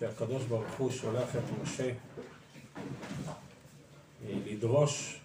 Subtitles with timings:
[0.00, 1.92] שהקדוש ברוך הוא שולח את משה אה,
[4.46, 5.20] לדרוש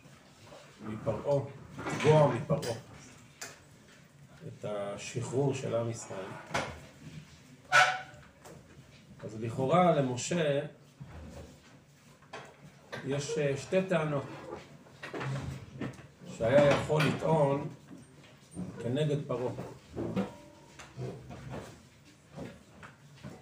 [0.85, 1.45] מפרעה,
[1.87, 2.77] לתבוע מפרעה
[4.47, 6.25] את השחרור של עם ישראל.
[9.23, 10.59] אז לכאורה למשה
[13.05, 14.23] יש אה, שתי טענות
[16.37, 17.69] שהיה יכול לטעון
[18.83, 19.53] כנגד פרעה.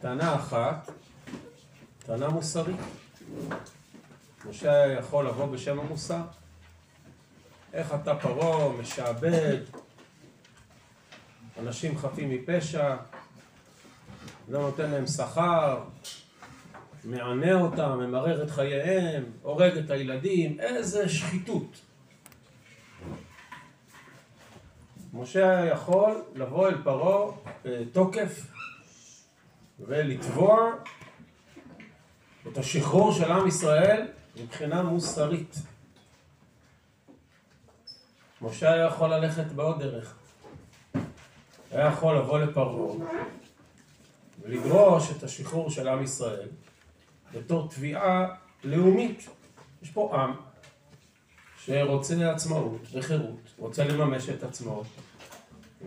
[0.02, 0.92] טענה אחת,
[2.06, 2.76] טענה מוסרית.
[4.50, 6.22] משה היה יכול לבוא בשם המוסר.
[7.74, 9.58] איך אתה פרעה משעבד
[11.60, 12.96] אנשים חפים מפשע,
[14.50, 15.84] לא נותן להם שכר,
[17.04, 21.82] מענה אותם, ממרר את חייהם, הורג את הילדים, איזה שחיתות.
[25.14, 27.32] משה היה יכול לבוא אל פרעה
[27.66, 28.46] בתוקף
[29.80, 30.72] ולתבוע
[32.48, 34.08] את השחרור של עם ישראל
[34.42, 35.56] מבחינה מוסרית.
[38.42, 40.16] משה היה יכול ללכת בעוד דרך.
[41.72, 42.96] היה יכול לבוא לפרעה
[44.42, 46.48] ולדרוש את השחרור של עם ישראל
[47.34, 49.28] בתור תביעה לאומית.
[49.82, 50.34] יש פה עם
[51.58, 54.84] שרוצה עצמאות וחירות, רוצה לממש את עצמו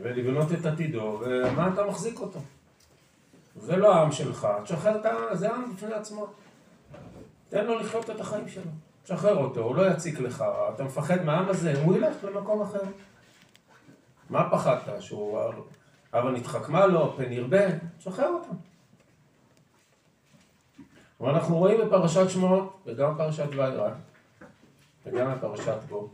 [0.03, 2.41] ולבנות את עתידו, ומה אתה מחזיק אותו?
[3.57, 6.27] זה לא העם שלך, תשחרר את העם, זה עם בפני עצמו.
[7.49, 8.71] תן לו לחיות את החיים שלו.
[9.03, 10.45] תשחרר אותו, הוא לא יציק לך,
[10.75, 12.81] אתה מפחד מהעם הזה, הוא ילך למקום אחר.
[14.31, 15.03] מה פחדת?
[15.03, 15.41] שהוא...
[16.15, 17.61] אבא נתחכמה לו, פן ירבה?
[17.99, 18.51] תשחרר אותו.
[21.21, 23.91] ואנחנו רואים בפרשת שמות, וגם בפרשת וירא,
[25.07, 26.09] וגם בפרשת בו,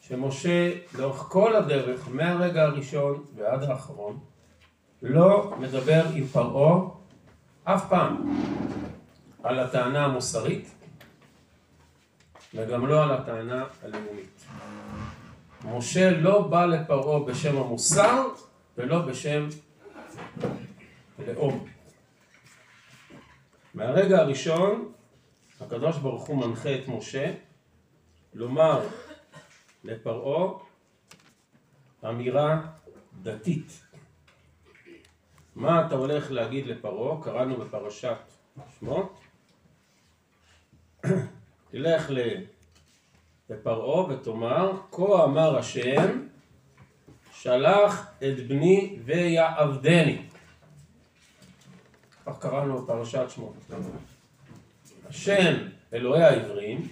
[0.00, 4.18] שמשה לאורך כל הדרך, מהרגע הראשון ועד האחרון,
[5.02, 6.80] לא מדבר עם פרעה
[7.64, 8.40] אף פעם
[9.48, 10.74] על הטענה המוסרית
[12.54, 14.46] וגם לא על הטענה הלאומית.
[15.64, 18.26] משה לא בא לפרעה בשם המוסר
[18.78, 19.48] ולא בשם
[21.26, 21.66] לאום.
[23.74, 24.92] מהרגע הראשון
[25.60, 27.34] הקדוש ברוך הוא מנחה את משה
[28.34, 28.86] לומר
[29.84, 30.58] לפרעה
[32.08, 32.60] אמירה
[33.22, 33.84] דתית.
[35.56, 37.22] מה אתה הולך להגיד לפרעה?
[37.22, 38.16] קראנו בפרשת
[38.78, 39.27] שמות.
[41.70, 42.10] תלך
[43.50, 46.26] לפרעה ותאמר, כה אמר השם,
[47.32, 50.22] שלח את בני ויעבדני.
[52.26, 53.54] כך קראנו בפרשת שמות.
[55.08, 55.54] השם,
[55.92, 56.88] אלוהי העברים,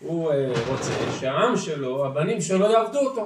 [0.00, 3.24] הוא אה, רוצה שהעם שלו, הבנים שלו יעבדו אותו.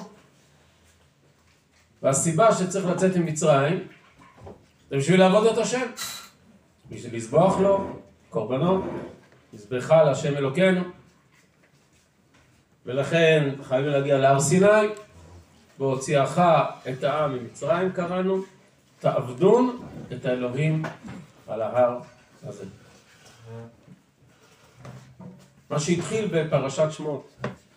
[2.03, 3.89] והסיבה שצריך לצאת ממצרים
[4.91, 5.87] זה בשביל לעבוד את השם.
[6.91, 8.85] בשביל לזבוח לו קורבנות,
[9.53, 10.81] לזבחה להשם אלוקינו.
[12.87, 14.89] ולכן חייבים להגיע להר סיני,
[15.79, 16.41] והוציאך
[16.89, 18.43] את העם ממצרים קראנו,
[18.99, 19.83] תעבדון
[20.13, 20.83] את האלוהים
[21.49, 21.99] על ההר
[22.43, 22.65] הזה.
[25.71, 27.31] מה שהתחיל בפרשת שמות,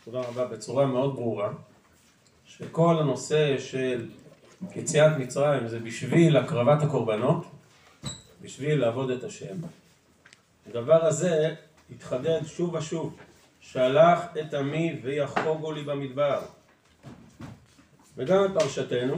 [0.06, 1.50] תודה רבה, בצורה מאוד ברורה,
[2.46, 4.10] שכל הנושא של
[4.76, 7.46] יציאת מצרים זה בשביל הקרבת הקורבנות,
[8.42, 9.56] בשביל לעבוד את השם.
[10.70, 11.56] הדבר הזה
[11.92, 13.18] התחדד שוב ושוב,
[13.62, 16.42] שלח את עמי ויחוגו לי במדבר.
[18.18, 19.16] וגם בפרשתנו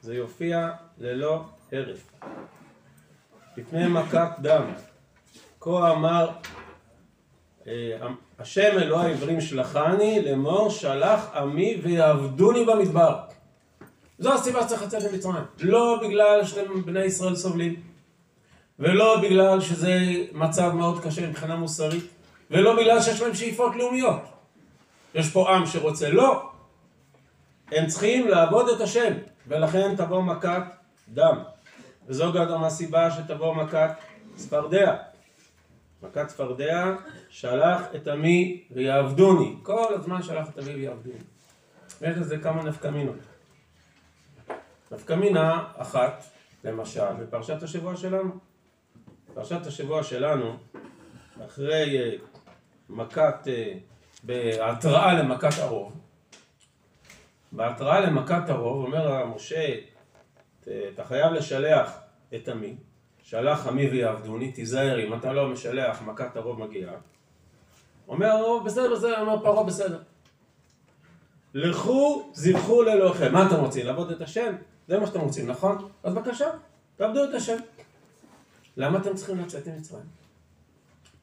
[0.00, 2.10] זה יופיע ללא הרף.
[3.56, 4.62] לפני מכת דם,
[5.60, 6.30] כה אמר
[7.66, 7.98] אה,
[8.38, 13.18] השם אלוהי העברים שלחני לאמור שלח עמי ויעבדוני במדבר.
[14.18, 15.44] זו הסיבה שצריך לצאת ממצרים.
[15.60, 17.82] לא בגלל שאתם בני ישראל סובלים,
[18.80, 19.98] ולא בגלל שזה
[20.32, 22.04] מצב מאוד קשה מבחינה מוסרית,
[22.50, 24.20] ולא בגלל שיש להם שאיפות לאומיות.
[25.14, 26.50] יש פה עם שרוצה, לא.
[27.72, 29.12] הם צריכים לעבוד את השם,
[29.46, 30.62] ולכן תבוא מכת
[31.08, 31.38] דם.
[32.06, 33.90] וזו גם הסיבה שתבוא מכת
[34.34, 34.96] צפרדע.
[36.02, 36.94] מכת צפרדע,
[37.28, 39.56] שלח את עמי ויעבדוני.
[39.62, 41.18] כל הזמן שלח את עמי ויעבדוני.
[42.02, 43.16] יש לזה כמה נפקמינות.
[44.92, 46.24] נפקמינה אחת,
[46.64, 48.49] למשל, בפרשת השבוע שלנו.
[49.34, 50.56] פרשת השבוע שלנו,
[51.46, 52.16] אחרי אה,
[52.88, 53.72] מכת, אה,
[54.22, 55.92] בהתראה למכת הרוב,
[57.52, 59.74] בהתראה למכת הרוב, אומר משה,
[60.62, 61.98] אתה חייב לשלח
[62.34, 62.76] את עמי,
[63.22, 66.94] שלח עמי ויעבדוני, תיזהר אם אתה לא משלח, מכת הרוב מגיעה.
[68.08, 69.98] אומר הרוב, בסדר, בסדר, אומר פרעה, בסדר.
[71.54, 73.32] לכו, זבחו לאלוהיכם.
[73.32, 73.86] מה אתם רוצים?
[73.86, 74.52] לעבוד את השם?
[74.88, 75.88] זה מה שאתם רוצים, נכון?
[76.02, 76.46] אז בבקשה,
[76.96, 77.56] תעבדו את השם.
[78.76, 80.04] למה אתם צריכים לצאת ממצרים?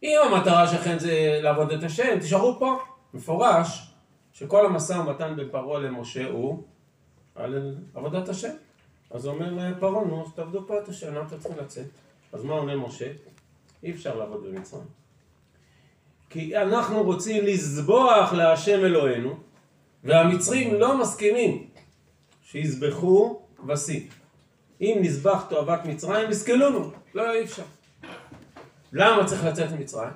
[0.03, 2.77] אם המטרה שלכם זה לעבוד את השם, תישארו פה.
[3.13, 3.93] מפורש
[4.33, 6.63] שכל המשא ומתן בין פרעה למשה הוא
[7.35, 8.51] על עבודת השם.
[9.11, 11.85] אז הוא אומר לפרעה, נו, אז תעבדו פה את השם, למה אתם צריכים לצאת?
[12.33, 13.11] אז מה עונה משה?
[13.83, 14.87] אי אפשר לעבוד במצרים.
[16.29, 19.35] כי אנחנו רוצים לזבוח להשם אלוהינו,
[20.03, 21.69] והמצרים לא מסכימים
[22.43, 24.07] שיזבחו כבשים.
[24.81, 26.91] אם נזבח תועבת מצרים, יסכלונו.
[27.13, 27.63] לא, אי אפשר.
[28.93, 30.09] למה צריך לצאת ממצרים?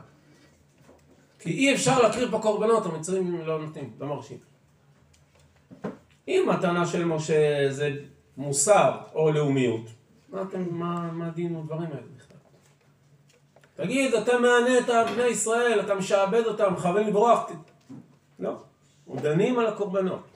[1.40, 4.38] כי אי אפשר להקריב פה קורבנות, המצרים לא נותנים, לא מרשים.
[6.28, 7.92] אם הטענה של משה זה
[8.38, 9.81] מוסר או לאומיות,
[10.30, 12.38] מה, אתם, מה, מה הדין ודברים האלה בכלל?
[13.75, 17.52] תגיד, אתה מענה את בני ישראל, אתה משעבד אותם, מכוון לברוח.
[18.40, 18.56] לא,
[19.16, 20.31] דנים על הקורבנות.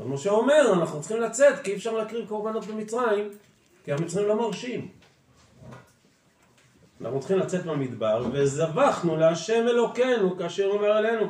[0.00, 3.30] אז משה אומר, אנחנו צריכים לצאת, כי אי אפשר להקריב קורבנות במצרים,
[3.84, 4.88] כי המצרים לא מרשים.
[7.00, 11.28] אנחנו צריכים לצאת מהמדבר, וזבחנו להשם אלוקינו כאשר אומר עלינו.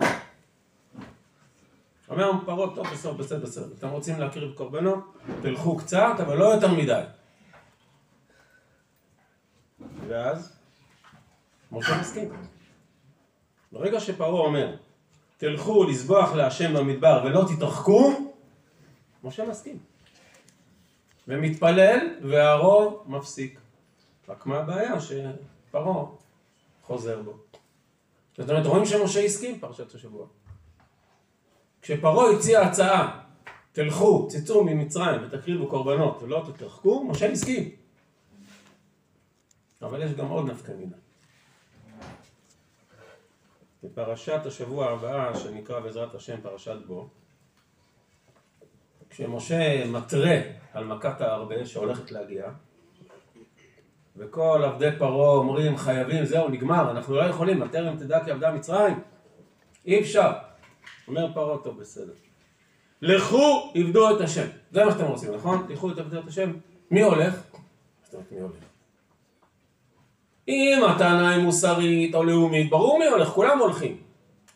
[2.09, 3.67] אומר פרעה, טוב, בסוף, בסדר, בסדר.
[3.79, 4.99] אתם רוצים להקריב קורבנות?
[5.43, 7.03] תלכו קצת, אבל לא יותר מדי.
[10.09, 10.53] ואז,
[11.73, 12.33] משה מסכים.
[13.73, 14.77] ברגע שפרעה אומר,
[15.37, 18.33] תלכו לזבוח להשם במדבר ולא תתרחקו,
[19.27, 19.79] משה מסכים.
[21.29, 23.61] ומתפלל, והרוב מפסיק.
[24.29, 24.95] רק מה הבעיה?
[25.01, 26.05] שפרעה
[26.83, 27.33] חוזר בו.
[28.37, 30.27] זאת אומרת, רואים שמשה הסכים פרשת השבוע.
[31.83, 33.25] כשפרעה הציע הצעה,
[33.73, 37.71] תלכו, צאו ממצרים ותקריבו קורבנות ולא תתרחקו, משה הסכים.
[39.83, 40.97] אבל יש גם עוד נפקא מינה.
[43.83, 47.09] בפרשת השבוע הבאה, שנקרא בעזרת השם פרשת בו,
[49.17, 50.37] כשמשה מתרה
[50.73, 52.45] על מכת הארבה שהולכת להגיע,
[54.17, 59.01] וכל עבדי פרעה אומרים חייבים, זהו, נגמר, אנחנו לא יכולים, הטרם תדע כי עבדה מצרים,
[59.87, 60.33] אי אפשר.
[61.09, 62.13] אומר פרעה, טוב, בסדר.
[63.03, 64.47] לכו, עבדו את השם.
[64.71, 65.67] זה מה שאתם רוצים, נכון?
[65.69, 66.53] לכו, עבדו את השם.
[66.91, 67.43] מי הולך?
[68.05, 68.65] זאת אומרת, מי הולך?
[70.49, 73.97] אם הטענה היא מוסרית או לאומית, ברור מי הולך, כולם הולכים.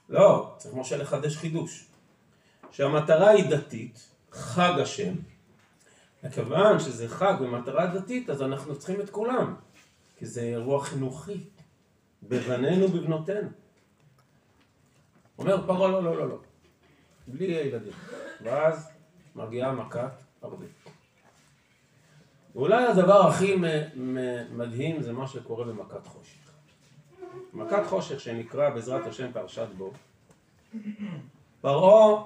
[0.09, 1.87] לא, צריך משה לחדש חידוש.
[2.71, 5.15] שהמטרה היא דתית, חג השם.
[6.25, 9.55] מכיוון שזה חג במטרה דתית, אז אנחנו צריכים את כולם.
[10.17, 11.45] כי זה אירוע חינוכי,
[12.23, 13.49] בבנינו ובבנותינו.
[15.39, 16.39] אומר פרעה, לא, לא, לא, לא.
[17.29, 17.93] בלי הילדים.
[18.43, 18.89] ואז
[19.35, 20.13] מגיעה מכת
[20.43, 20.67] הרבה.
[22.55, 23.57] ואולי הדבר הכי
[24.51, 26.51] מדהים זה מה שקורה במכת חושך.
[27.53, 29.93] מכת חושך שנקרא בעזרת השם פרשת בו,
[31.61, 32.25] פרעה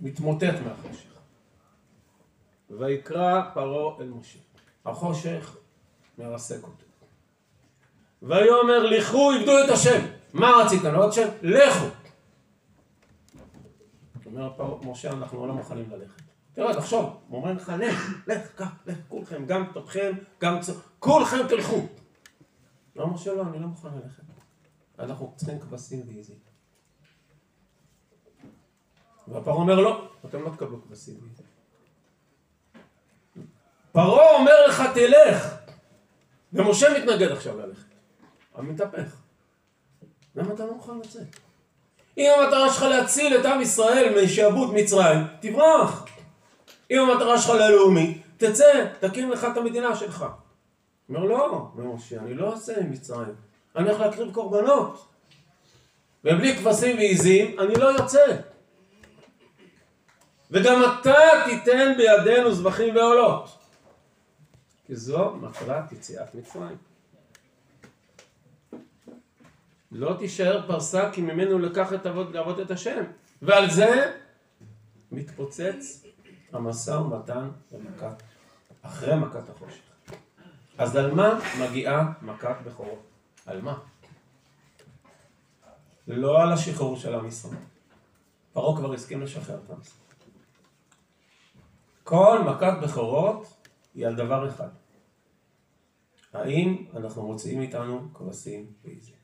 [0.00, 1.10] מתמוטט מהחושך.
[2.70, 4.38] ויקרא פרעה אל משה.
[4.86, 5.56] החושך
[6.18, 6.84] מרסק אותו.
[8.22, 10.06] ויאמר לכו עבדו את השם.
[10.32, 10.92] מה רציתם?
[10.92, 11.28] לא השם?
[11.42, 11.86] לכו.
[14.26, 16.22] אומר פרעה, משה אנחנו לא מוכנים ללכת.
[16.52, 20.70] תראה, תחשוב, הוא אומר לך, לך, לך, קח, לך, כולכם, גם תותכם, גם צ...
[20.98, 21.86] כולכם תלכו.
[22.96, 24.22] לא, משה, לא, אני לא מוכן ללכת.
[24.98, 26.49] אנחנו צריכים כבשים ועיזים.
[29.30, 31.14] והפרעה אומר, לא, אתם לא תקבלו כבשים.
[33.92, 35.54] פרעה אומר לך, תלך.
[36.52, 37.84] ומשה מתנגד עכשיו ללכת.
[38.54, 39.16] אבל מתהפך.
[40.36, 41.36] למה אתה לא מוכן לצאת?
[42.18, 46.04] אם המטרה שלך להציל את עם ישראל משעבוד מצרים, תברח.
[46.90, 50.24] אם המטרה שלך ללאומי, תצא, תקים לך את המדינה שלך.
[51.08, 53.34] אומר, לא, משה, אני לא עושה עם מצרים,
[53.76, 55.06] אני הולך להקריב קורבנות.
[56.24, 58.36] ובלי כבשים ועיזים, אני לא יוצא.
[60.50, 61.14] וגם אתה
[61.44, 63.58] תיתן בידינו זבחים ועולות.
[64.86, 66.76] כי זו מטרת יציאת מצרים.
[69.92, 73.04] לא תישאר פרסה כי ממנו לקח את אבות לעבוד את השם.
[73.42, 74.16] ועל זה
[75.12, 76.04] מתפוצץ
[76.52, 78.22] המשא ומתן במכת,
[78.82, 79.80] אחרי מכת החושך.
[80.78, 83.02] אז על מה מגיעה מכת בכורות?
[83.46, 83.78] על מה?
[86.06, 87.56] לא על השחרור של עם ישראל.
[88.52, 90.09] פרעה כבר הסכים לשחרר את עם ישראל.
[92.04, 93.46] כל מכת בכורות
[93.94, 94.68] היא על דבר אחד.
[96.32, 99.14] האם אנחנו מוציאים איתנו כבשים ועיזים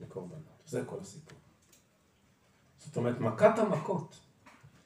[0.00, 0.62] לקורבנות?
[0.66, 1.38] זה כל הסיפור.
[2.78, 4.20] זאת אומרת, מכת המכות,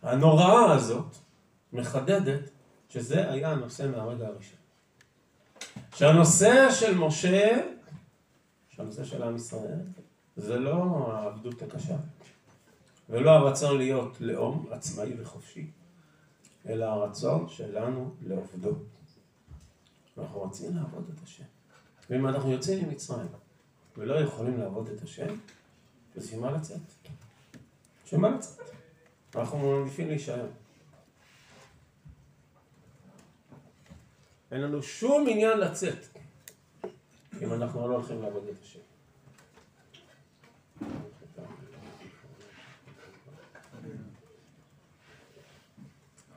[0.02, 1.16] הנוראה הזאת,
[1.72, 2.50] מחדדת
[2.88, 4.58] שזה היה הנושא מהרגע הראשון.
[5.94, 7.60] שהנושא של משה,
[8.68, 9.80] שהנושא של עם ישראל,
[10.36, 11.96] זה לא העבדות הקשה,
[13.08, 15.70] ולא הרצון להיות לאום עצמאי וחופשי,
[16.68, 18.74] אלא הרצון שלנו לעובדו.
[20.18, 21.44] אנחנו רוצים לעבוד את השם.
[22.10, 23.28] ואם אנחנו יוצאים ממצרים
[23.96, 25.34] ולא יכולים לעבוד את השם,
[26.16, 26.80] בשביל מה לצאת?
[28.04, 28.60] בשביל לצאת?
[29.34, 30.46] אנחנו מעדיפים להישאר.
[34.50, 36.06] אין לנו שום עניין לצאת
[37.42, 38.78] אם אנחנו לא הולכים לעבוד את השם.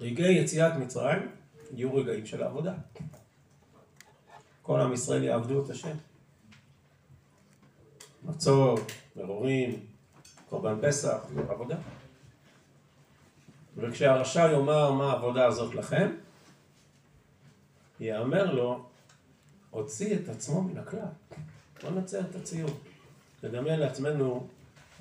[0.02, 1.32] רגעי יציאת מצרים
[1.72, 2.74] יהיו רגעים של עבודה.
[4.62, 5.98] כל עם ישראל יעבדו את השם.
[8.24, 9.86] מצות, מרורים,
[10.50, 11.18] קורבן פסח,
[11.50, 11.78] עבודה.
[13.78, 16.12] וכשהרשע יאמר מה העבודה הזאת לכם,
[18.00, 18.86] יאמר לו,
[19.70, 21.00] הוציא את עצמו מן הכלל.
[21.82, 22.72] בוא נצייר את הציור.
[23.44, 24.48] נדמיין לעצמנו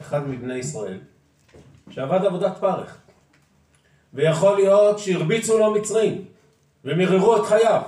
[0.01, 1.01] אחד מבני ישראל,
[1.91, 3.04] שעבד עבודת פרך.
[4.15, 6.25] ויכול להיות שהרביצו לו מצרים,
[6.85, 7.83] ומיררו את חייו.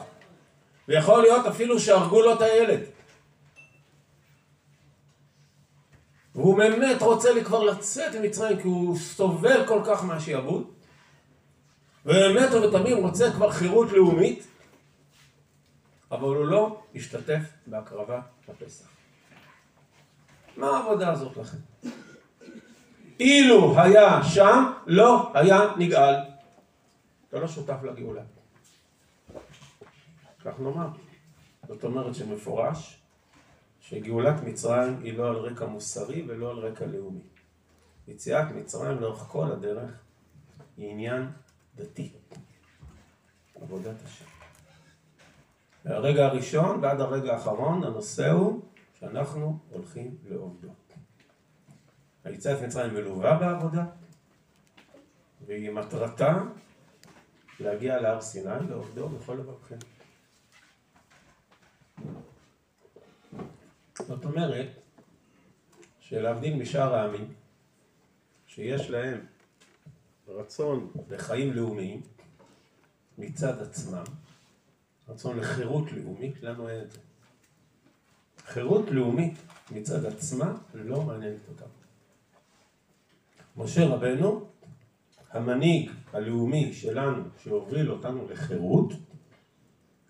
[0.88, 2.80] ויכול להיות אפילו שהרגו לו את הילד.
[6.34, 10.70] והוא באמת רוצה לי כבר לצאת ממצרים כי הוא סובל כל כך מהשיעבוד.
[12.06, 14.46] ובאמת ובתמים רוצה כבר חירות לאומית,
[16.10, 18.86] אבל הוא לא השתתף בהקרבה בפסח.
[20.56, 21.56] מה העבודה הזאת לכם?
[23.20, 26.14] אילו היה שם, לא היה נגאל.
[27.28, 28.22] אתה לא שותף לגאולה.
[30.44, 30.88] כך נאמר.
[31.68, 33.02] זאת אומרת שמפורש
[33.80, 37.26] שגאולת מצרים היא לא על רקע מוסרי ולא על רקע לאומי.
[38.08, 39.90] יציאת מצרים לאורך כל הדרך
[40.76, 41.30] היא עניין
[41.76, 42.12] דתי.
[43.62, 44.24] עבודת השם.
[45.84, 48.60] מהרגע הראשון ועד הרגע האחרון הנושא הוא
[49.00, 50.68] שאנחנו הולכים לעובדו.
[52.26, 53.84] היציאת מצרים מלווה בעבודה
[55.46, 56.42] והיא מטרתה
[57.60, 59.76] להגיע להר סיני לעובדו בכל דרככם.
[63.98, 64.68] זאת אומרת
[66.00, 67.34] שלהבדיל משאר העמים
[68.46, 69.26] שיש להם
[70.28, 72.02] רצון לחיים לאומיים
[73.18, 74.04] מצד עצמם,
[75.08, 76.98] רצון לחירות לאומית, לנו אין את זה.
[78.38, 79.34] חירות לאומית
[79.70, 81.85] מצד עצמה לא מעניינת אותם.
[83.56, 84.48] משה רבנו,
[85.32, 88.92] המנהיג הלאומי שלנו שהוביל אותנו לחירות,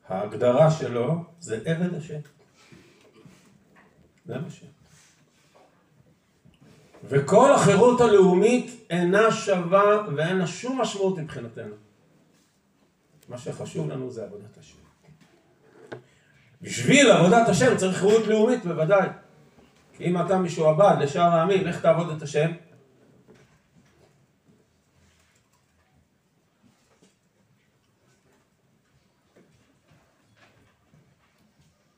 [0.08, 2.20] ההגדרה שלו זה עבד השם.
[4.26, 4.64] זה מה ש...
[7.04, 11.74] וכל החירות הלאומית אינה שווה ואין לה שום משמעות מבחינתנו.
[13.28, 14.78] מה שחשוב לנו זה עבודת השם.
[16.62, 19.08] בשביל עבודת השם צריך חירות לאומית בוודאי.
[19.96, 22.50] כי אם אתה משועבד לשאר העמים, איך תעבוד את השם?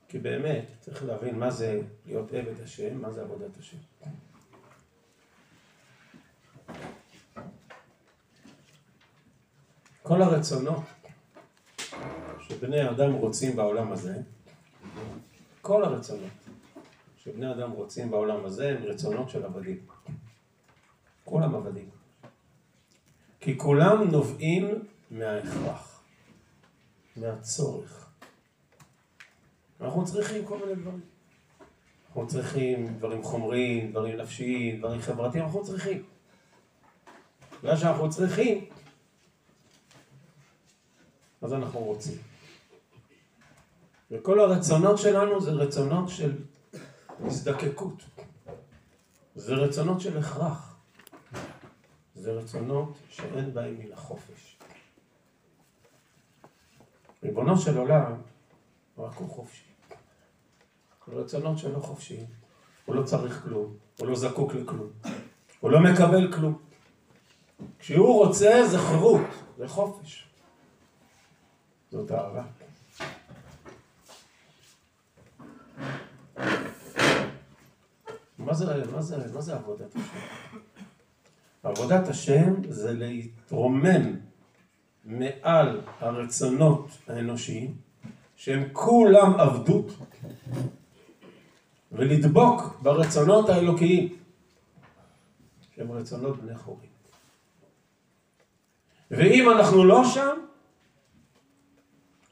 [0.08, 3.76] כי באמת צריך להבין מה זה להיות עבד השם, מה זה עבודת השם.
[10.02, 10.82] כל הרצונות
[12.40, 14.16] שבני אדם רוצים בעולם הזה,
[15.62, 16.30] כל הרצונות
[17.16, 19.86] שבני אדם רוצים בעולם הזה הם רצונות של עבדים.
[21.24, 21.88] כולם עבדים.
[23.40, 26.02] כי כולם נובעים מההכרח,
[27.16, 28.07] מהצורך.
[29.80, 31.00] אנחנו צריכים כל מיני דברים.
[32.06, 36.02] אנחנו צריכים דברים חומריים, דברים נפשיים, דברים חברתיים, אנחנו צריכים.
[37.62, 38.64] בגלל שאנחנו צריכים,
[41.42, 42.18] אז אנחנו רוצים.
[44.10, 46.38] וכל הרצונות שלנו זה רצונות של
[47.20, 48.04] הזדקקות.
[49.34, 50.76] זה רצונות של הכרח.
[52.14, 54.58] זה רצונות שאין בהם מן החופש.
[57.22, 58.12] ריבונו של עולם,
[58.98, 59.67] רק הוא חופשי.
[61.12, 62.26] רצונות שלו חופשיים.
[62.84, 64.88] הוא לא צריך כלום, הוא לא זקוק לכלום,
[65.60, 66.58] הוא לא מקבל כלום.
[67.78, 69.20] כשהוא רוצה זה חירות,
[69.58, 70.28] זה חופש.
[71.90, 72.42] זאת אהבה.
[78.38, 80.58] מה זה, מה זה, מה זה עבודת השם?
[81.62, 84.16] עבודת השם זה להתרומם
[85.04, 87.74] מעל הרצונות האנושיים,
[88.36, 89.92] שהם כולם עבדות,
[91.92, 94.16] ולדבוק ברצונות האלוקיים,
[95.74, 96.90] שהם רצונות בני חורים.
[99.10, 100.36] ואם אנחנו לא שם,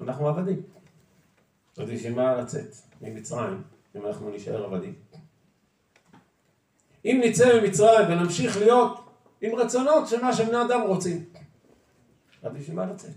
[0.01, 0.63] אנחנו עבדים.
[1.77, 3.63] אז בשביל מה לצאת ממצרים,
[3.97, 4.95] אם אנחנו נשאר עבדים?
[7.05, 9.01] אם נצא ממצרים ונמשיך להיות
[9.41, 11.25] עם רצונות של מה שבני אדם רוצים,
[12.43, 13.15] אז בשביל מה לצאת?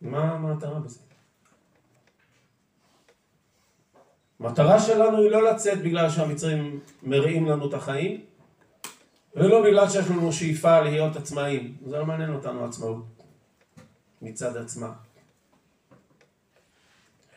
[0.00, 1.07] מה המטרה בזה?
[4.40, 8.20] המטרה שלנו היא לא לצאת בגלל שהמצרים מריעים לנו את החיים,
[9.34, 11.76] ולא בגלל שיש לנו שאיפה להיות עצמאים.
[11.86, 13.04] זה לא מעניין אותנו עצמאות
[14.22, 14.92] מצד עצמה.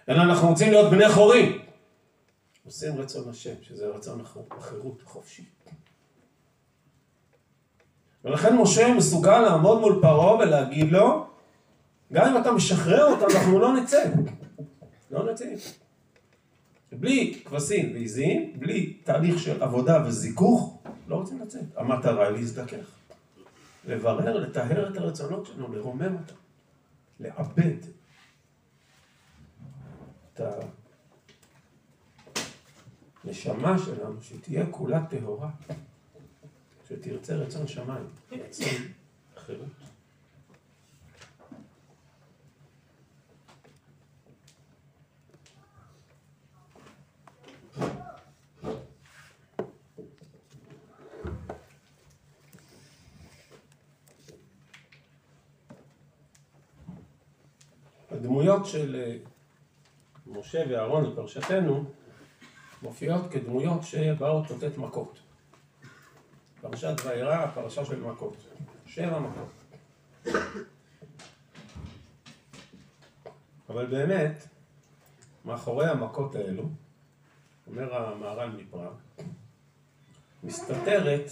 [0.09, 1.61] אלא אנחנו רוצים להיות בני חורים.
[2.65, 5.45] עושים רצון השם, שזה רצון החירות, חופשי.
[8.25, 11.25] ולכן משה מסוגל לעמוד מול פרעה ולהגיד לו,
[12.13, 14.03] גם אם אתה משחרר אותם, אנחנו לא נצא.
[15.11, 15.45] לא נצא.
[16.91, 21.61] בלי כבשים ועיזים, בלי תהליך של עבודה וזיכוך, לא רוצים לצאת.
[21.75, 22.85] המטרה היא להזדכך.
[23.87, 26.35] לברר, לטהר את הרצונות שלנו, לרומם אותם,
[27.19, 27.77] לעבד
[30.33, 30.41] את
[33.23, 35.49] הנשמה שלנו, שתהיה כולה טהורה,
[36.89, 38.73] שתרצה רצון שמיים, רצון
[39.37, 39.80] חירות.
[58.21, 59.17] הדמויות של אה,
[60.27, 61.83] משה ואהרון בפרשתנו
[62.81, 65.19] מופיעות כדמויות שבאות לתת מכות.
[66.61, 68.37] פרשת וירא, פרשה של מכות.
[68.85, 69.51] שבע מכות.
[73.69, 74.47] אבל באמת,
[75.45, 76.63] מאחורי המכות האלו,
[77.67, 78.93] אומר המהר"ל מפראג,
[80.43, 81.31] מסתתרת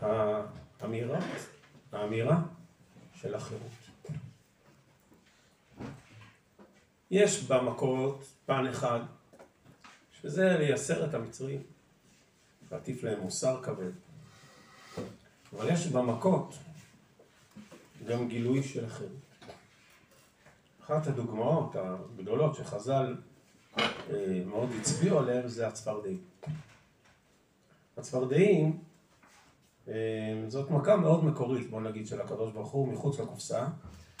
[0.00, 1.18] האמירה,
[1.92, 2.42] האמירה
[3.14, 3.79] של החירות.
[7.10, 9.00] יש במכות פן אחד,
[10.20, 11.62] שזה לייסר את המצרים,
[12.72, 13.90] להטיף להם מוסר כבד.
[15.52, 16.54] אבל יש במכות
[18.06, 19.12] גם גילוי של החירות.
[20.84, 23.16] אחת הדוגמאות הגדולות שחז"ל
[23.78, 26.24] אה, מאוד הצביעו עליהם זה הצפרדעים.
[27.96, 28.78] הצפרדעים
[29.88, 33.66] אה, זאת מכה מאוד מקורית, בוא נגיד, של הקדוש ברוך הוא מחוץ לקופסה.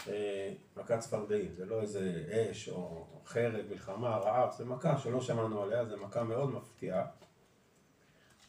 [0.08, 5.62] אה, מכת צפרדעים, זה לא איזה אש או חרב, מלחמה, רעב, זה מכה שלא שמענו
[5.62, 7.06] עליה, זה מכה מאוד מפתיעה.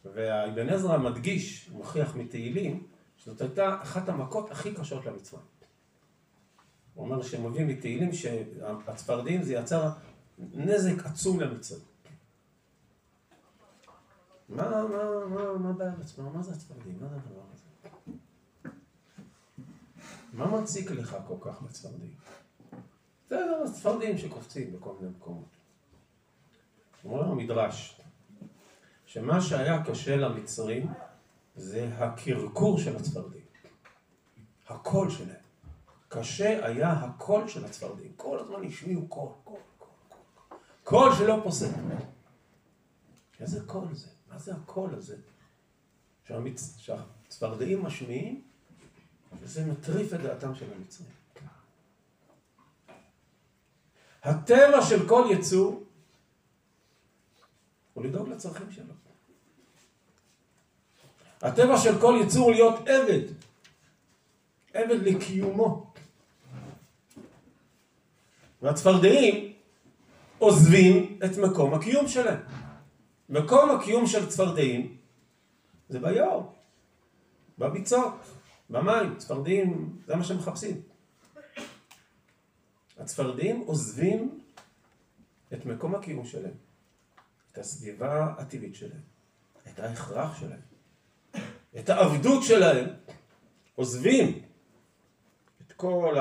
[0.04, 2.86] והאבן עזרא מדגיש, מוכיח מתהילים,
[3.16, 5.44] שזאת הייתה אחת המכות הכי קשות למצרים.
[6.94, 9.88] הוא אומר שהם מביאים מתהילים שהצפרדעים זה יצר
[10.38, 11.82] נזק עצום למצרים.
[14.48, 16.36] מה, מה, מה, מה הבעיה בצפרדעים?
[16.36, 16.98] מה זה הצפרדעים?
[17.00, 17.71] מה זה הדבר הזה?
[20.32, 22.14] מה מציק לך כל כך בצפרדעים?
[23.26, 25.48] בסדר, צפרדעים שקופצים בכל מיני מקומות.
[27.04, 28.00] אומר המדרש,
[29.06, 30.86] שמה שהיה קשה למצרים
[31.56, 33.44] זה הקרקור של הצפרדעים.
[34.68, 35.42] הקול שלהם.
[36.08, 38.12] קשה היה הקול של הצפרדעים.
[38.16, 40.58] כל הזמן השמיעו קול, קול, קול, קול.
[40.84, 41.70] קול שלא פוסק.
[43.40, 44.08] איזה קול זה?
[44.28, 45.16] מה זה הקול הזה?
[46.76, 48.44] שהצפרדעים משמיעים
[49.40, 51.10] וזה מטריף את דעתם של המצרים.
[54.22, 55.82] הטבע של כל יצור
[57.94, 58.94] הוא לדאוג לצרכים שלו.
[61.42, 63.20] הטבע של כל יצור הוא להיות עבד,
[64.74, 65.92] עבד לקיומו.
[68.62, 69.52] והצפרדעים
[70.38, 72.40] עוזבים את מקום הקיום שלהם.
[73.28, 74.96] מקום הקיום של צפרדעים
[75.88, 76.52] זה ביעור,
[77.58, 78.14] בביצות.
[78.72, 80.82] במים, צפרדעים, זה מה שהם מחפשים.
[82.98, 84.40] הצפרדעים עוזבים
[85.52, 86.54] את מקום הקיום שלהם,
[87.52, 89.00] את הסביבה הטבעית שלהם,
[89.68, 90.60] את ההכרח שלהם,
[91.78, 92.88] את העבדות שלהם,
[93.74, 94.42] עוזבים
[95.66, 96.16] את כל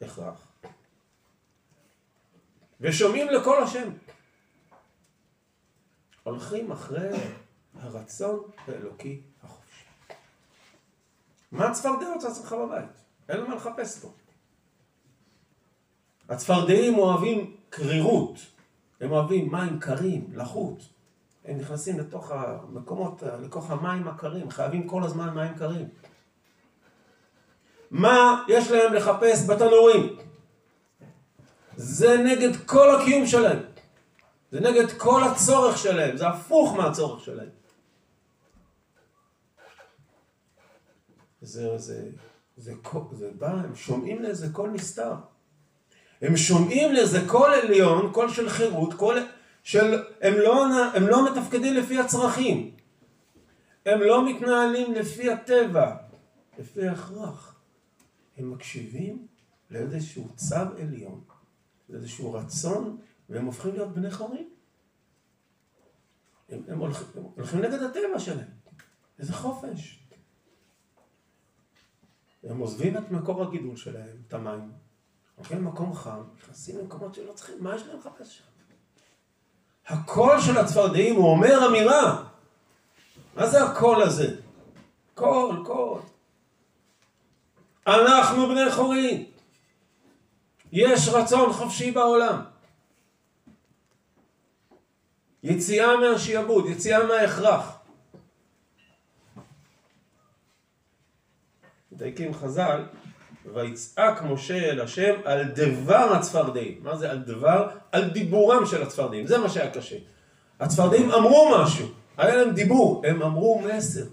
[0.00, 0.46] ההכרח,
[2.80, 3.90] ושומעים לקול השם.
[6.22, 7.10] הולכים אחרי
[7.74, 9.20] הרצון האלוקי.
[11.54, 12.90] מה הצפרדע רוצה אצלך בבית?
[13.28, 14.08] אין לו מה לחפש פה.
[16.28, 18.38] הצפרדעים אוהבים קרירות,
[19.00, 20.78] הם אוהבים מים קרים, לחות.
[21.44, 25.88] הם נכנסים לתוך המקומות, לתוך המים הקרים, חייבים כל הזמן מים קרים.
[27.90, 30.16] מה יש להם לחפש בתנורים?
[31.76, 33.58] זה נגד כל הקיום שלהם.
[34.50, 37.48] זה נגד כל הצורך שלהם, זה הפוך מהצורך שלהם.
[41.44, 42.10] זה, זה,
[42.56, 42.74] זה,
[43.12, 45.14] זה בא, הם שומעים לאיזה קול נסתר.
[46.20, 49.18] הם שומעים לאיזה קול עליון, קול של חירות, קול
[49.62, 50.02] של...
[50.20, 52.76] הם לא, הם לא מתפקדים לפי הצרכים.
[53.86, 55.96] הם לא מתנהלים לפי הטבע,
[56.58, 57.60] לפי ההכרח.
[58.36, 59.26] הם מקשיבים
[59.70, 61.24] לאיזשהו צו עליון,
[61.88, 64.48] לאיזשהו רצון, והם הופכים להיות בני חורים.
[66.48, 68.48] הם, הם, הולכים, הם הולכים נגד הטבע שלהם.
[69.18, 70.03] איזה חופש.
[72.50, 74.72] הם עוזבים את מקור הגידול שלהם, את המים,
[75.36, 78.44] הולכים למקום חם, נכנסים למקומות שלא צריכים, מה יש להם לחפש שם?
[79.86, 82.24] הקול של הצפרדעים הוא אומר אמירה.
[83.36, 84.36] מה זה הקול הזה?
[85.14, 86.00] קול, קול.
[87.86, 89.24] אנחנו בני חורים.
[90.72, 92.44] יש רצון חופשי בעולם.
[95.42, 97.73] יציאה מהשיעבוד, יציאה מההכרח.
[101.94, 102.84] מדייקים חז"ל,
[103.54, 106.78] ויצעק משה אל השם על דבר הצפרדעים.
[106.82, 107.68] מה זה על דבר?
[107.92, 109.26] על דיבורם של הצפרדעים.
[109.26, 109.96] זה מה שהיה קשה.
[110.60, 114.04] הצפרדעים אמרו משהו, היה להם דיבור, הם אמרו מסר.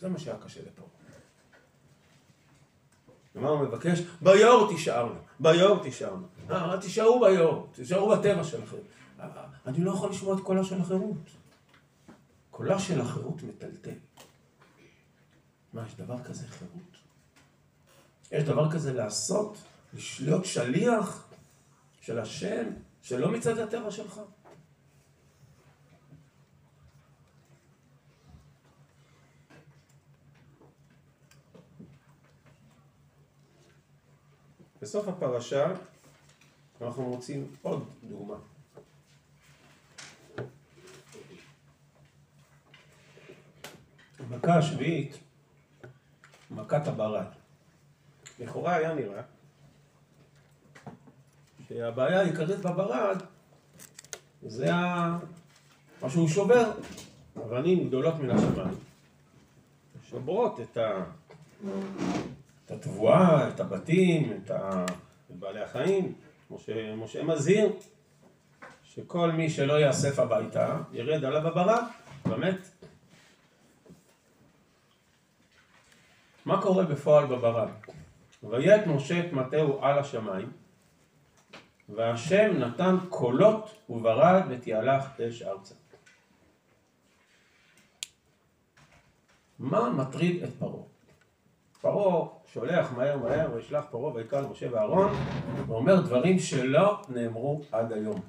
[0.00, 0.82] זה מה שהיה קשה לפה.
[3.34, 4.02] ומה הוא מבקש?
[4.20, 6.26] ביאור תישארנו, ביאור תישארנו.
[6.50, 8.76] אה, תישארו ביאור, תישארו בטבע שלכם.
[9.66, 11.16] אני לא יכול לשמוע את קולה של החירות.
[12.50, 13.90] קולה של החירות מטלטל.
[15.72, 17.09] מה, יש דבר כזה חירות?
[18.32, 19.58] יש דבר כזה לעשות?
[20.20, 21.28] להיות שליח
[22.00, 22.64] של השם,
[23.02, 24.20] שלא מצד הטבע שלך?
[34.82, 35.72] בסוף הפרשה
[36.80, 38.34] אנחנו מוצאים עוד דוגמה.
[44.18, 45.18] המכה השביעית,
[46.50, 47.39] מכת הברד.
[48.40, 49.22] לכאורה היה נראה
[51.68, 53.22] שהבעיה העיקרית בברד
[54.42, 54.70] זה
[56.02, 56.72] מה שהוא שובר,
[57.36, 58.74] אבנים גדולות מן השמיים.
[60.10, 61.04] שוברות את, ה...
[62.66, 64.84] את התבואה, את הבתים, את, ה...
[65.30, 66.14] את בעלי החיים.
[66.50, 67.72] משה, משה מזהיר
[68.84, 71.84] שכל מי שלא יאסף הביתה ירד עליו הברד,
[72.26, 72.58] באמת.
[76.44, 77.68] מה קורה בפועל בברד?
[78.42, 80.52] ויית משה את מטהו על השמיים,
[81.88, 85.74] והשם נתן קולות וברד ותיהלך אש ארצה.
[89.58, 90.82] מה מטריד את פרעה?
[91.80, 95.12] פרעה שולח מהר מהר וישלח פרעה ויקרא למשה ואהרון
[95.66, 98.20] ואומר דברים שלא נאמרו עד היום.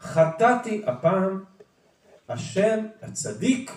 [0.00, 1.44] חטאתי הפעם
[2.28, 3.72] השם הצדיק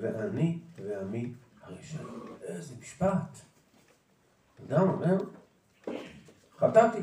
[0.00, 2.36] ואני ועמי הראשון.
[2.42, 3.51] איזה משפט.
[4.66, 5.16] אדם אומר,
[6.58, 6.98] חטאתי.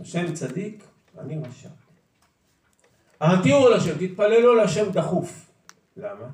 [0.00, 0.84] השם צדיק,
[1.18, 1.68] אני רשע.
[3.20, 5.50] העתירו לשם, תתפללו לשם דחוף.
[5.96, 6.26] למה?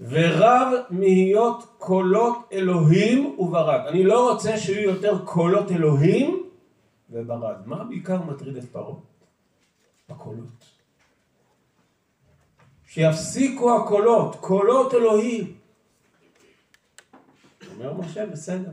[0.00, 3.80] ורב מהיות קולות אלוהים וברד.
[3.88, 6.50] אני לא רוצה שיהיו יותר קולות אלוהים
[7.10, 7.56] וברד.
[7.66, 8.94] מה בעיקר מטריד את פרעה?
[10.08, 10.64] הקולות.
[12.86, 15.63] שיפסיקו הקולות, קולות אלוהים.
[17.74, 18.70] אומר משה, בסדר,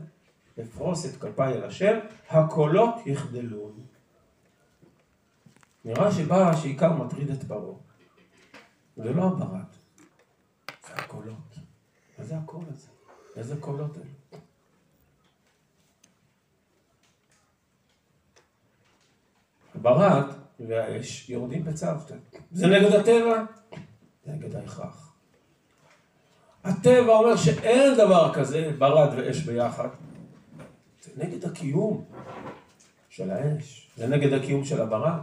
[0.62, 1.98] אפרוס את כפיי אל השם,
[2.30, 3.86] הקולות יחדלון.
[5.84, 7.74] נראה שבא שעיקר מטריד את פרעה.
[8.96, 9.64] זה לא הברד,
[10.86, 11.56] זה הקולות.
[12.18, 12.88] מה זה הקול הזה?
[13.36, 14.40] איזה קולות אלה?
[19.74, 20.24] הברד
[20.60, 22.14] והאש יורדים בצוותא.
[22.52, 23.44] זה נגד הטבע,
[24.26, 25.11] נגד ההכרח.
[26.64, 29.88] הטבע אומר שאין דבר כזה ברד ואש ביחד.
[31.02, 32.04] זה נגד הקיום
[33.08, 35.20] של האש, זה נגד הקיום של הברד.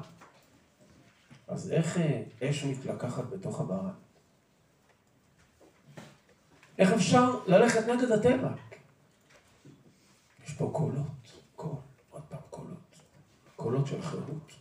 [1.48, 3.92] אז איך אה, אש מתלקחת בתוך הברד?
[6.78, 8.50] איך אפשר ללכת נגד הטבע?
[10.48, 11.76] יש פה קולות, קול,
[12.10, 12.78] עוד פעם קולות.
[13.56, 14.52] קולות של חירות,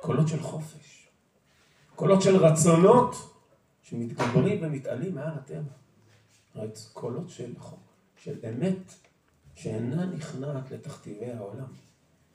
[0.00, 1.08] קולות של חופש,
[1.94, 3.35] קולות של רצונות
[3.88, 5.72] שמתגברים ומתעלים מעל הטבע.
[6.64, 7.54] את קולות של,
[8.18, 8.94] של אמת
[9.54, 11.66] שאינה נכנעת לתכתיבי העולם.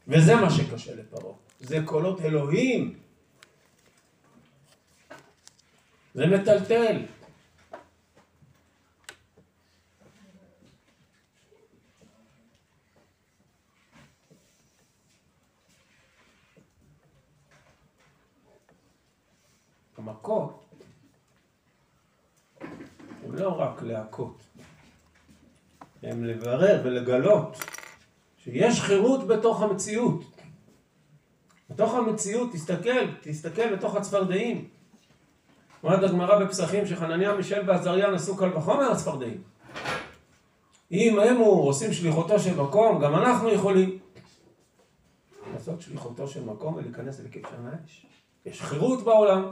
[0.07, 1.35] וזה מה שקשה לפרעה.
[1.59, 2.99] זה קולות אלוהים.
[6.13, 7.05] זה מטלטל.
[19.97, 20.60] המכות
[23.33, 24.43] לא רק להכות,
[26.03, 27.57] הם לברר ולגלות
[28.37, 30.23] שיש חירות בתוך המציאות.
[31.69, 34.67] בתוך המציאות, תסתכל, תסתכל בתוך הצפרדעים.
[35.83, 39.43] אומרת הגמרא בפסחים שחנניה, מישל ועזריה נשאו קל וחומר הצפרדעים.
[40.91, 43.99] אם הם עושים שליחותו של מקום, גם אנחנו יכולים
[45.53, 48.05] לעשות שליחותו של מקום ולהיכנס לקשר האש.
[48.45, 49.51] יש חירות בעולם.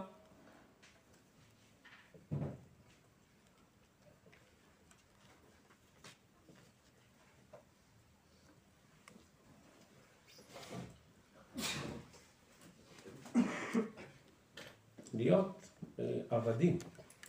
[15.19, 15.67] להיות
[15.99, 16.77] אה, עבדים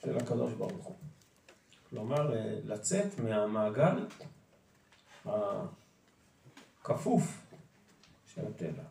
[0.03, 0.96] של הקדוש ברוך הוא.
[1.90, 4.07] כלומר, אה, לצאת מהמעגל
[5.24, 7.46] הכפוף
[8.35, 8.83] של הטבע.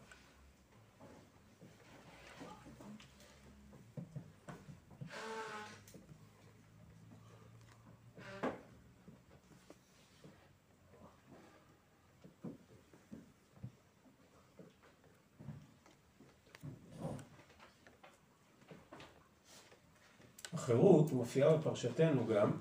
[21.10, 22.52] החירות מופיעה בפרשתנו גם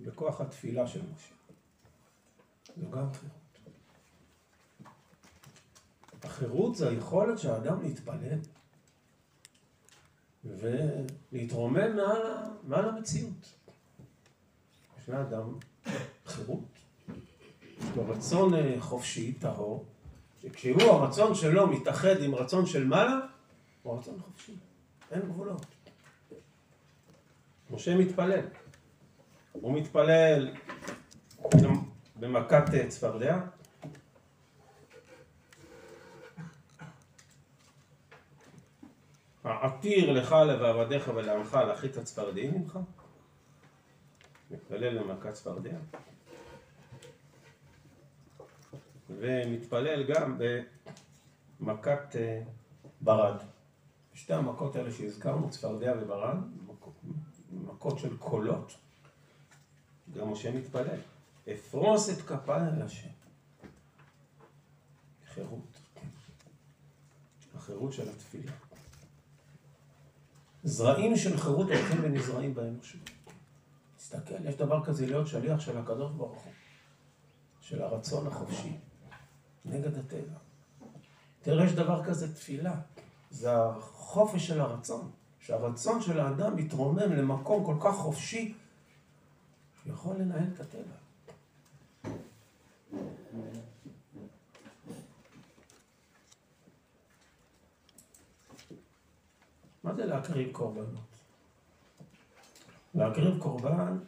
[0.00, 1.34] בכוח התפילה של משה.
[2.76, 3.32] זו גם חירות.
[6.22, 8.38] החירות זה היכולת של האדם להתפלל
[10.44, 12.22] ולהתרומם מעל,
[12.64, 13.52] מעל המציאות.
[14.98, 15.58] יש לאדם
[16.26, 16.78] חירות,
[17.78, 19.84] יש לו רצון אה, חופשי, טהור,
[20.42, 23.20] שכשהוא הרצון שלו מתאחד עם רצון של מעלה,
[23.82, 24.56] הוא רצון חופשי,
[25.10, 25.66] אין גבולות.
[27.70, 28.46] משה מתפלל.
[29.52, 30.54] הוא מתפלל
[32.20, 33.40] במכת צפרדע.
[39.44, 42.78] העתיר לך ולעבדיך ולעמך להחית הצפרדעים ממך.
[44.50, 45.76] מתפלל במכת צפרדע.
[49.10, 50.38] ומתפלל גם
[51.60, 52.42] במכת אה,
[53.00, 53.36] ברד.
[54.14, 56.36] שתי המכות האלה שהזכרנו, צפרדע וברד,
[57.54, 58.74] מכות של קולות.
[60.14, 61.00] גם משה מתפלל.
[61.52, 63.08] אפרוס את כפיי על השם.
[65.34, 65.80] חירות.
[67.54, 68.52] החירות של התפילה.
[70.64, 73.10] זרעים של חירות הולכים ונזרעים באנושות.
[73.96, 76.52] תסתכל, יש דבר כזה להיות שליח של הקדוש ברוך הוא,
[77.60, 78.76] של הרצון החופשי,
[79.64, 80.38] נגד הטבע.
[81.42, 82.74] תראה, יש דבר כזה תפילה,
[83.30, 85.10] זה החופש של הרצון.
[85.46, 88.54] שהרצון של האדם מתרומם למקום כל כך חופשי,
[89.82, 90.94] שיכול לנהל את הטבע.
[99.84, 101.00] מה זה להקריב קורבנות?
[102.94, 103.98] להקריב קורבן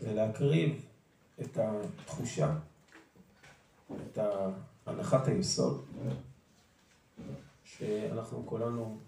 [0.00, 0.84] זה להקריב
[1.40, 2.56] את התחושה,
[3.92, 4.18] את
[4.86, 5.84] הנחת היסוד,
[7.64, 8.98] שאנחנו כולנו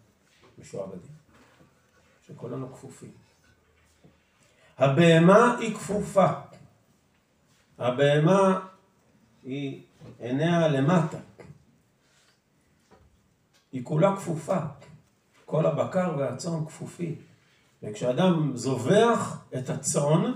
[0.58, 1.12] משועבדים,
[2.26, 3.12] שכולנו כפופים.
[4.78, 6.26] הבהמה היא כפופה.
[7.78, 8.68] הבהמה
[9.42, 9.82] היא
[10.18, 11.18] עיניה למטה.
[13.72, 14.58] היא כולה כפופה.
[15.44, 17.14] כל הבקר והצאן כפופים.
[17.82, 20.32] וכשאדם זובח את הצאן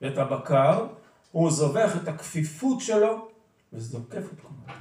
[0.00, 0.86] ואת הבקר,
[1.32, 3.28] הוא זובח את הכפיפות שלו
[3.72, 4.72] וזוקף את קומתו.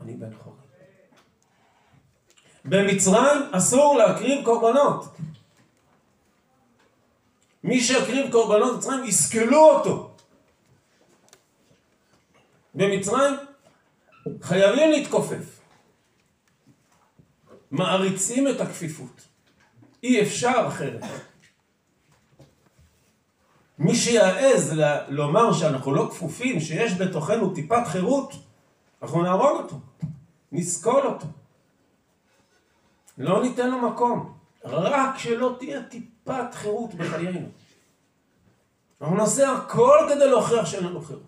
[0.00, 0.67] אני בן חורין.
[2.68, 5.16] במצרים אסור להקריב קורבנות.
[7.64, 10.10] מי שיקריב קורבנות במצרים יסכלו אותו.
[12.74, 13.34] במצרים
[14.42, 15.60] חייבים להתכופף.
[17.70, 19.28] מעריצים את הכפיפות.
[20.02, 21.02] אי אפשר אחרת.
[23.78, 24.74] מי שיעז
[25.08, 28.32] לומר שאנחנו לא כפופים, שיש בתוכנו טיפת חירות,
[29.02, 29.80] אנחנו נהרוג אותו,
[30.52, 31.26] נסקול אותו.
[33.18, 37.48] לא ניתן לו מקום, רק שלא תהיה טיפת חירות בחיינו.
[39.00, 41.22] אנחנו נעשה הכל כדי להוכיח שאין לנו חירות.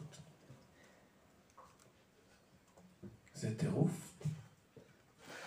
[3.35, 3.91] זה טירוף.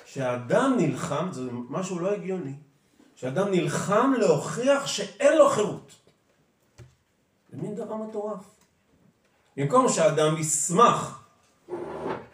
[0.05, 2.53] כשאדם נלחם, זה משהו לא הגיוני,
[3.15, 5.91] כשאדם נלחם להוכיח שאין לו חירות.
[7.49, 8.39] זה מין דבר מטורף.
[9.57, 11.23] במקום שאדם ישמח,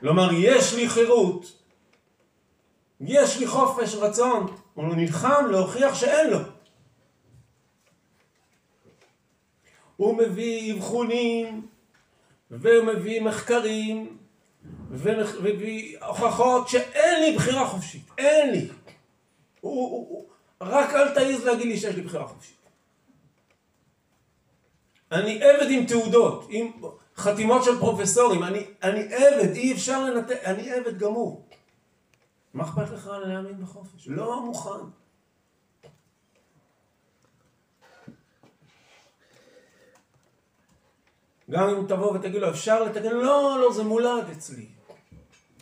[0.02, 1.59] לומר יש לי חירות,
[3.02, 6.40] יש לי חופש רצון, הוא נלחם להוכיח שאין לו.
[9.98, 11.68] הוא מביא אבחונים,
[12.52, 14.18] והוא מביא מחקרים,
[14.92, 18.68] ומביא הוכחות שאין לי בחירה חופשית, אין לי.
[19.62, 20.26] הוא, הוא, הוא,
[20.62, 22.56] רק אל תעיז להגיד לי שיש לי בחירה חופשית.
[25.12, 26.72] אני עבד עם תעודות, עם
[27.18, 31.49] חתימות של פרופסורים, אני, אני עבד, אי אפשר לנתק, אני עבד גמור.
[32.54, 34.08] מה אכפת לך להאמין בחופש?
[34.08, 34.86] לא מוכן.
[41.50, 43.12] גם אם תבוא ותגיד לו, אפשר לתקן?
[43.12, 44.70] לא, לא, זה מולד אצלי.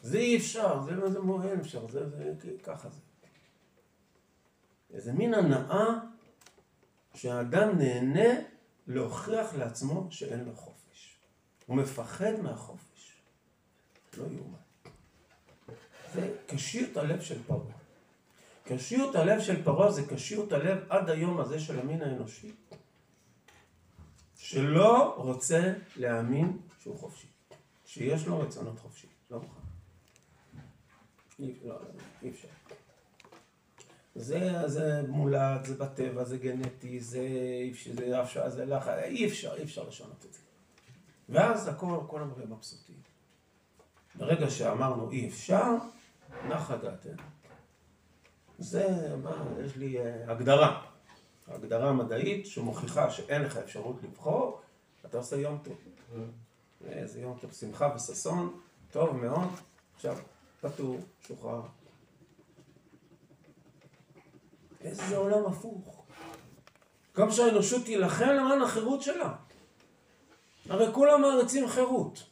[0.02, 3.00] זה אי אפשר, זה לא, זה אין אפשר, זה, זה, ככה זה.
[4.94, 5.86] איזה מין הנאה
[7.16, 8.40] שהאדם נהנה
[8.88, 11.18] להוכיח לעצמו שאין לו חופש.
[11.66, 13.22] הוא מפחד מהחופש.
[14.18, 14.67] לא יאומן.
[16.14, 17.78] זה קשיות הלב של פרעה.
[18.64, 22.52] קשיות הלב של פרעה זה קשיות הלב עד היום הזה של המין האנושי,
[24.36, 27.28] שלא רוצה להאמין שהוא חופשי,
[27.86, 29.62] שיש לו רצונות חופשי, לא מוכן.
[31.40, 31.80] אי, לא,
[32.24, 32.48] אי אפשר.
[34.16, 37.28] זה, זה מולד, זה בטבע, זה גנטי, זה
[37.94, 40.40] זה אפשר, זה לחץ, אי אפשר, אי אפשר לשנות את זה.
[41.30, 42.96] ואז הכל, כל המראה מבסוטים.
[44.16, 45.76] ברגע שאמרנו אי אפשר,
[46.48, 47.22] נחה דעתנו.
[48.60, 49.32] זה, מה,
[49.66, 50.82] יש לי uh, הגדרה.
[51.48, 54.62] הגדרה מדעית שמוכיחה שאין לך אפשרות לבחור,
[55.06, 55.76] אתה עושה יום טוב.
[56.86, 58.60] איזה יום טוב, שמחה וששון,
[58.92, 59.48] טוב מאוד,
[59.96, 60.18] עכשיו
[60.62, 61.62] פטור, שוחרר.
[64.82, 66.06] איזה עולם הפוך.
[67.18, 69.36] גם שהאנושות תילחם למען החירות שלה.
[70.70, 72.24] הרי כולם מעריצים חירות.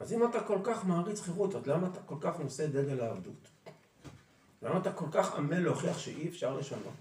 [0.00, 3.48] אז אם אתה כל כך מעריץ חירות, אז למה אתה כל כך נושא דגל העבדות?
[4.62, 6.94] למה אתה כל כך עמל להוכיח שאי אפשר לשנות?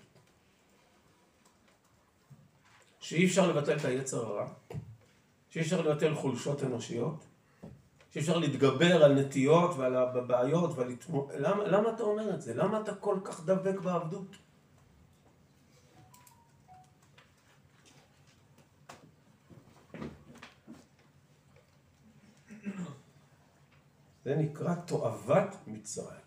[2.99, 4.47] שאי אפשר לבטל את היצר הרע?
[5.49, 7.23] שאי אפשר לבטל חולשות אנושיות?
[8.11, 10.95] שאי אפשר להתגבר על נטיות ועל הבעיות ועל...
[11.37, 12.53] למה, למה אתה אומר את זה?
[12.53, 14.35] למה אתה כל כך דבק בעבדות?
[24.25, 26.19] זה נקרא תועבת מצרים.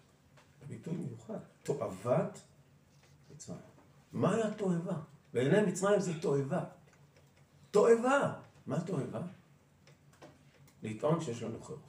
[0.68, 1.38] ביטוי מיוחד.
[1.62, 2.38] תועבת
[3.35, 3.59] מצרים.
[4.12, 4.96] מהי התועבה?
[5.32, 6.64] בעיני מצרים זה תועבה.
[7.70, 8.40] תועבה.
[8.66, 9.20] מה תועבה?
[10.82, 11.80] לטעון שיש לנו חירות.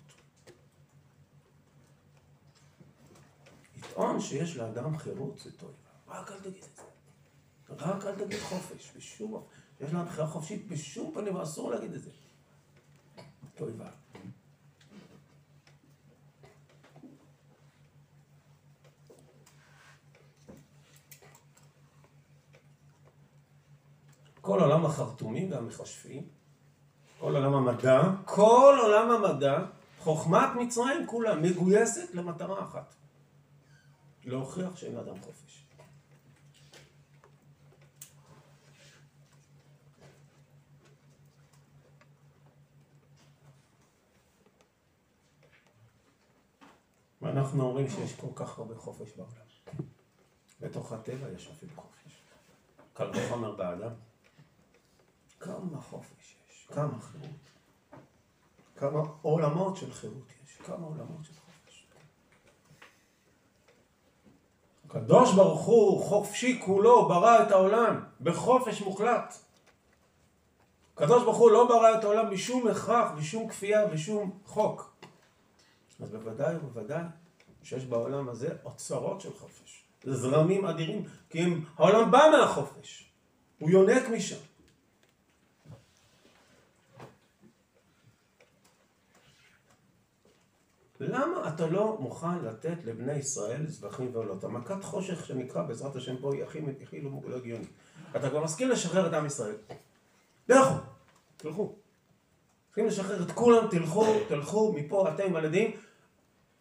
[3.78, 5.78] לטעון שיש לאדם חירות זה תועבה.
[6.08, 6.84] רק אל תגיד את זה.
[7.70, 9.44] רק אל תגיד חופש, בשום.
[9.82, 12.12] יש לנו בחירה חופשית, בשום פנים אסור להגיד את זה.
[13.56, 13.90] תועבה.
[24.48, 26.28] כל עולם החרטומים והמכשפים,
[27.20, 29.66] כל עולם המדע, כל עולם המדע,
[30.00, 32.96] חוכמת מצרים כולה מגויסת למטרה אחת,
[34.24, 35.68] להוכיח שאין לאדם חופש.
[47.22, 49.32] ואנחנו אומרים שיש כל כך הרבה חופש בעולם.
[50.62, 52.22] בתוך הטבע יש אפילו חופש.
[52.94, 54.07] קל וחומר באדם.
[55.40, 57.30] כמה חופש יש, כמה חירות,
[58.76, 61.88] כמה עולמות של חירות יש, כמה עולמות של חופש.
[64.86, 69.34] הקדוש ברוך הוא חופשי כולו ברא את העולם בחופש מוחלט.
[70.94, 74.96] הקדוש ברוך הוא לא ברא את העולם בשום הכרח, בשום כפייה, בשום חוק.
[76.00, 77.04] אז בוודאי ובוודאי
[77.64, 79.84] שיש בעולם הזה אוצרות של חופש.
[80.04, 83.12] זרמים אדירים, כי אם העולם בא מהחופש,
[83.60, 84.38] הוא יונק משם.
[91.00, 94.44] למה אתה לא מוכן לתת לבני ישראל זבחים ועולות?
[94.44, 97.70] המכת חושך שנקרא בעזרת השם פה היא הכי, הכי לא, לא הגיונית.
[98.16, 99.56] אתה כבר מסכים לשחרר את עם ישראל.
[100.50, 100.74] לכו,
[101.38, 101.76] תלכו.
[102.70, 105.72] מסכים לשחרר את כולם, תלכו, תלכו מפה, אתם ילדים,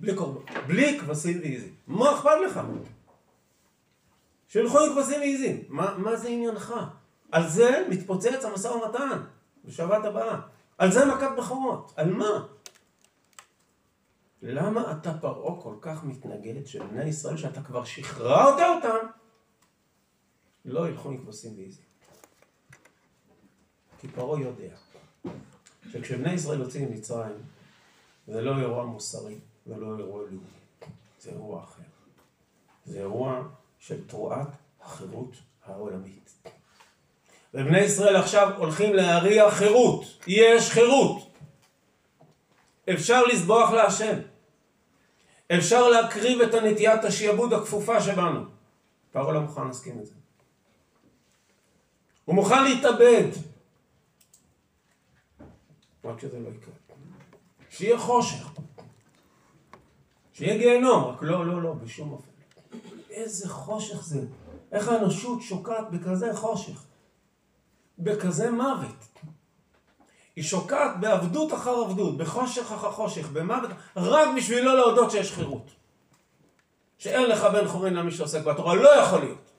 [0.01, 1.75] בלי קורבן, בלי כבשים ועיזים.
[1.87, 2.61] מה אכפת לך?
[4.49, 5.65] שילכו עם כבשים ועיזים.
[5.69, 6.75] מה, מה זה עניינך?
[7.33, 9.09] על זה מתפוצץ המשא ומתן
[9.65, 10.41] בשבת הבאה.
[10.79, 11.93] על זה מכת בכורות.
[11.97, 12.47] על מה?
[14.49, 19.07] למה אתה פרעה כל כך מתנגד שבני ישראל שאתה כבר שחררת אותם
[20.65, 21.85] לא ילכו עם כבשים ועיזים?
[24.01, 24.77] כי פרעה יודע
[25.91, 27.43] שכשבני ישראל יוצאים ממצרים
[28.27, 30.39] זה לא אירוע מוסרי, זה לא אירוע לאומי,
[31.21, 31.83] זה אירוע אחר.
[32.85, 33.43] זה אירוע
[33.79, 34.49] של תרועת
[34.81, 36.31] החירות העולמית.
[37.55, 41.31] ובני ישראל עכשיו הולכים להריע חירות, יש חירות.
[42.91, 44.19] אפשר לסבוח להשם.
[45.55, 48.41] אפשר להקריב את הנטיית השיעבוד הכפופה שבנו.
[49.13, 50.13] פרעה לא מוכן להסכים את זה.
[52.25, 53.29] הוא מוכן להתאבד.
[56.05, 56.75] רק שזה לא יקרה.
[57.71, 58.51] שיהיה חושך.
[60.33, 62.31] שיהיה גיהנום, רק לא, לא, לא, בשום אופן.
[63.11, 64.21] איזה חושך זה.
[64.73, 66.85] איך האנושות שוקעת בכזה חושך.
[67.99, 68.96] בכזה מוות.
[70.37, 75.71] היא שוקעת בעבדות אחר עבדות, בחושך אחר חושך, במוות, רק בשביל לא להודות שיש חירות.
[76.99, 79.51] שאין לך בן חורין למי שעוסק בתורה, לא יכול להיות.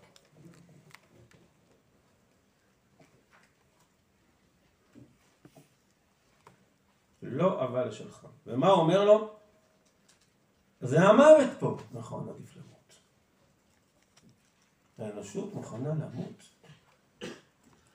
[7.22, 8.28] לא אבל שלך.
[8.48, 9.36] ומה הוא אומר לו?
[10.82, 11.78] זה המוות פה.
[11.92, 12.94] נכון, עדיף למות.
[14.98, 16.44] האנושות מוכנה למות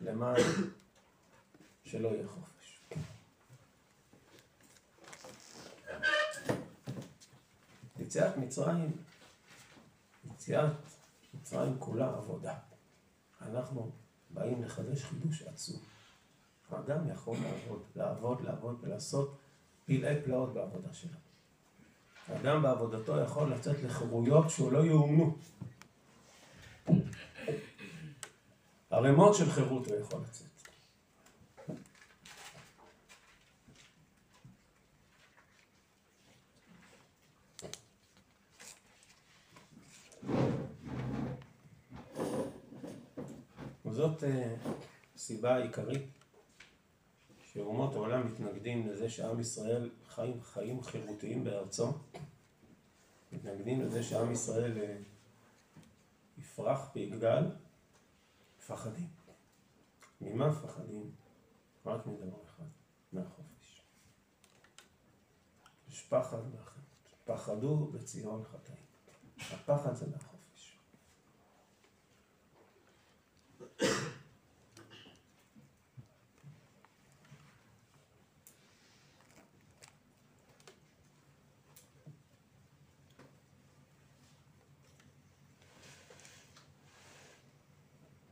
[0.00, 0.42] למען
[1.84, 2.51] שלא יהיה חופש.
[8.03, 8.92] יציאת מצרים,
[10.30, 10.72] יציאת
[11.34, 12.55] מצרים כולה עבודה.
[13.42, 13.90] אנחנו
[14.30, 15.80] באים לחדש חידוש עצום.
[16.70, 19.38] האדם יכול לעבוד, לעבוד, לעבוד ולעשות
[19.86, 21.18] פלאי פלאות בעבודה שלו.
[22.28, 25.36] האדם בעבודתו יכול לצאת לחירויות שהוא לא יאומנו.
[28.90, 30.51] ערימות של חירות הוא יכול לצאת.
[43.93, 44.55] וזאת אה,
[45.16, 46.03] סיבה עיקרית
[47.53, 51.93] שאומות העולם מתנגדים לזה שעם ישראל חיים חיים חירותיים בארצו,
[53.32, 54.97] מתנגדים לזה שעם ישראל אה,
[56.38, 57.45] יפרח ויגדל,
[58.59, 59.09] מפחדים.
[60.20, 61.11] ממה מפחדים?
[61.86, 62.64] רק מדבר אחד,
[63.12, 63.82] מהחופש.
[65.88, 66.82] יש פחד מהחירות.
[67.24, 68.84] פחדו בציון חטאים.
[69.38, 70.31] הפחד זה מהחופש.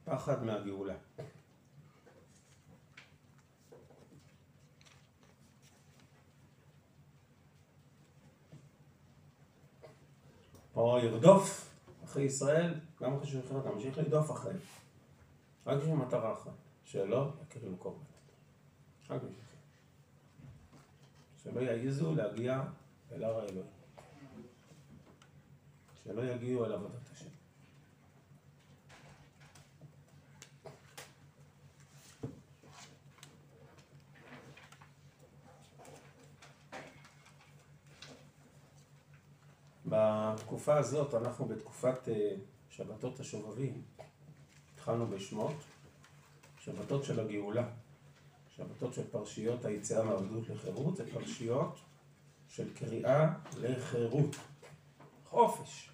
[0.04, 0.94] פחד מהגאולה.
[10.76, 11.70] או ירדוף
[12.04, 14.58] אחרי ישראל, גם אחרי שהוא יחד, תמשיך לרדוף אחריהם.
[15.70, 16.52] רק בשביל מטרה אחת,
[16.84, 18.04] שלא יכירו קורבן.
[19.10, 19.56] רק בשביל זה.
[21.42, 22.62] שלא יעיזו להגיע
[23.12, 23.70] אל הר האלוהים.
[26.04, 27.30] שלא יגיעו אל עבודת השם.
[39.86, 42.34] בתקופה הזאת, אנחנו בתקופת אה,
[42.68, 43.82] שבתות השובבים,
[44.80, 45.54] התחלנו בשמות,
[46.60, 47.64] שבתות של הגאולה,
[48.56, 51.78] שבתות של פרשיות היציאה מעבדות לחירות, זה פרשיות
[52.48, 54.36] של קריאה לחירות,
[55.28, 55.90] חופש.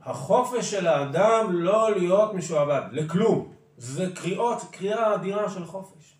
[0.00, 3.52] החופש של האדם לא להיות משועבד, לכלום.
[3.78, 6.16] זה קריאות, קריאה אדירה של חופש.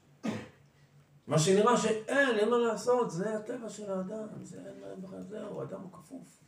[1.27, 5.61] מה שנראה שאין, אין מה לעשות, זה הטבע של האדם, זה אין להם בכלל, זהו,
[5.61, 6.45] האדם הוא כפוף.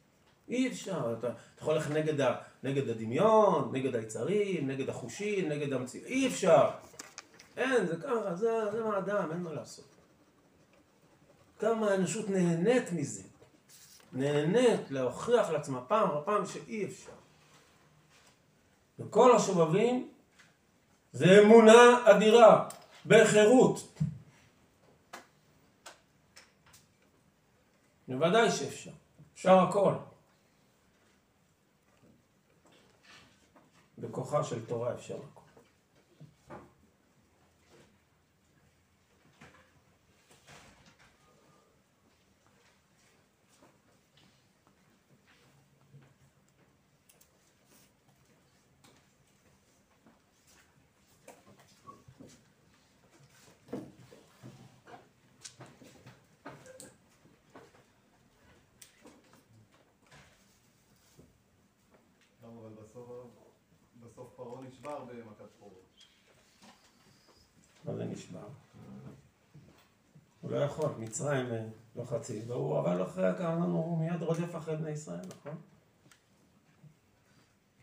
[0.49, 5.73] אי אפשר, אתה, אתה יכול ללכת נגד, ה, נגד הדמיון, נגד היצרים, נגד החושים, נגד
[5.73, 6.71] המציאות, אי אפשר.
[7.57, 9.85] אין, זה ככה, זה, זה האדם, אין מה לעשות.
[11.59, 13.23] כמה האנושות נהנית מזה,
[14.13, 17.13] נהנית להוכיח לעצמה פעם אחר פעם שאי אפשר.
[18.99, 20.09] וכל השובבים
[21.13, 22.69] זה אמונה אדירה,
[23.07, 23.99] בחירות.
[28.09, 28.91] בוודאי שאפשר,
[29.35, 29.95] אפשר הכל.
[33.99, 35.19] בכוחה של תורה אפשר
[65.17, 65.73] במכת חורף.
[67.85, 68.49] מה זה נשבר?
[70.41, 74.77] הוא לא יכול, מצרים אה, לא חצי, והוא אבל אחרי הכוונה, הוא מיד רודף אחרי
[74.77, 75.57] בני ישראל, נכון?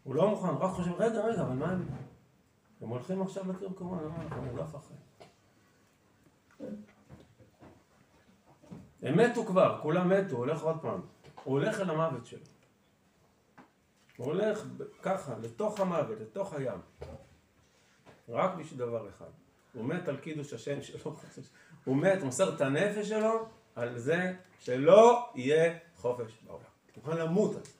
[0.03, 1.87] הוא לא מוכן, רק חושב, רגע, רגע, אבל מה הם...
[2.81, 4.97] הם הולכים עכשיו לקיר קומון, אנחנו נרדף אחרי.
[9.01, 11.01] הם מתו כבר, כולם מתו, הוא הולך עוד פעם.
[11.43, 12.45] הוא הולך אל המוות שלו.
[14.17, 14.65] הוא הולך
[15.01, 16.79] ככה, לתוך המוות, לתוך הים.
[18.29, 19.29] רק בשביל דבר אחד.
[19.73, 21.15] הוא מת על קידוש השם שלו.
[21.85, 23.45] הוא מת, מוסר את הנפש שלו
[23.75, 26.63] על זה שלא יהיה חופש בעולם.
[26.95, 27.71] הוא מוכן למות על זה.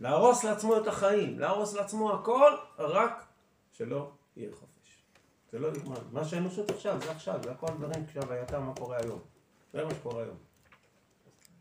[0.00, 3.24] להרוס לעצמו את החיים, להרוס לעצמו הכל, רק
[3.72, 5.02] שלא יהיה חופש.
[5.50, 5.98] זה לא יגמר.
[6.12, 9.20] מה שהאנושות עכשיו, זה עכשיו, זה הכל דברים עכשיו, הייתה מה קורה היום.
[9.72, 10.36] זה מה שקורה היום.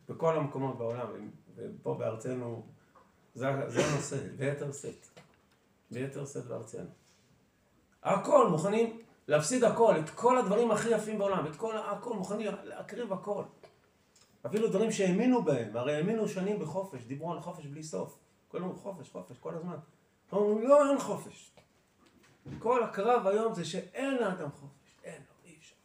[0.09, 1.07] בכל המקומות בעולם,
[1.55, 2.67] ופה בארצנו,
[3.35, 5.07] זה, זה הנושא, ביתר שאת.
[5.91, 6.89] ביתר שאת בארצנו.
[8.03, 13.13] הכל, מוכנים להפסיד הכל, את כל הדברים הכי יפים בעולם, את כל הכל, מוכנים להקריב
[13.13, 13.43] הכל.
[14.45, 18.17] אפילו דברים שהאמינו בהם, הרי האמינו שנים בחופש, דיברו על חופש בלי סוף.
[18.47, 19.77] כל הזמן חופש, חופש, כל הזמן.
[20.31, 21.51] אומרים, לא, אין חופש.
[22.59, 24.95] כל הקרב היום זה שאין לאדם חופש.
[25.03, 25.75] אין לו, אי אפשר.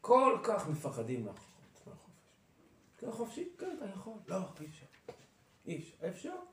[0.00, 1.52] כל כך מפחדים מהחופש.
[2.96, 3.48] אתה חופשי?
[3.58, 4.14] כן, אתה יכול.
[4.28, 4.86] לא, אי אפשר.
[5.66, 6.08] אי אפשר.
[6.08, 6.51] אפשר.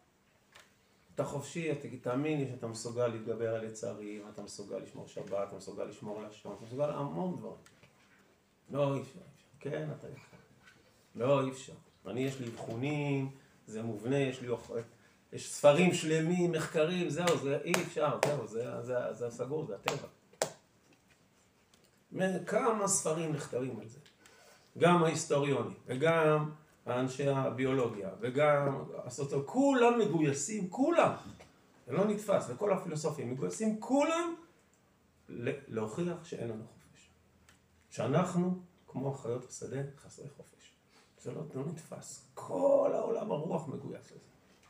[1.19, 1.69] אתה חופשי,
[2.01, 6.55] תאמין לי שאתה מסוגל להתגבר על יצרים, אתה מסוגל לשמור שבת, אתה מסוגל לשמור לשון,
[6.57, 7.55] אתה מסוגל המון דברים.
[8.69, 9.19] לא, אי אפשר.
[9.59, 10.39] כן, אתה יכול.
[11.15, 11.73] לא, אי אפשר.
[12.07, 13.29] אני, יש לי אבחונים,
[13.67, 14.47] זה מובנה, יש לי...
[15.33, 20.07] יש ספרים שלמים, מחקרים, זהו, זה אי אפשר, זהו, זה, זה, זה הסגור, זה הטבע.
[22.45, 23.99] כמה ספרים נכתבים על זה.
[24.77, 26.51] גם ההיסטוריונים, וגם
[26.85, 29.47] האנשי הביולוגיה, וגם הסוציו...
[29.47, 31.11] כולם מגויסים, כולם.
[31.87, 34.35] זה לא נתפס, וכל הפילוסופים מגויסים, כולם
[35.67, 37.09] להוכיח שאין לנו חופש.
[37.89, 40.73] שאנחנו, כמו חיות השדה, חסרי חופש.
[41.21, 42.25] זה לא, לא נתפס.
[42.33, 44.19] כל העולם הרוח מגויס לזה.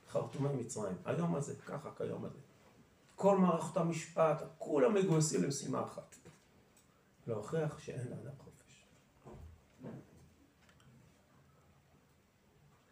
[0.10, 2.40] חרטומי מצרים, היום הזה, ככה כיום הזה.
[3.16, 6.16] כל מערכת המשפט, כולם מגויסים למשימה אחת.
[7.28, 8.49] להוכיח שאין לאדם חופש.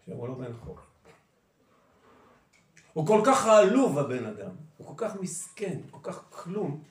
[0.07, 0.77] שהוא לא בן חור.
[2.93, 6.83] הוא כל כך העלוב הבן אדם, הוא כל כך מסכן, כל כך כלום,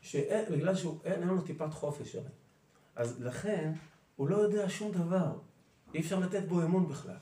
[0.00, 2.28] שבגלל שאין לנו טיפת חופש הרי.
[2.96, 3.72] אז לכן
[4.16, 5.38] הוא לא יודע שום דבר,
[5.94, 7.16] אי אפשר לתת בו אמון בכלל.